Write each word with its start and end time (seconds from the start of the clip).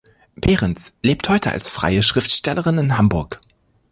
Behrens 0.35 0.97
lebt 1.03 1.29
heute 1.29 1.51
als 1.51 1.69
freie 1.69 2.01
Schriftstellerin 2.01 2.79
in 2.79 2.97
Hamburg. 2.97 3.39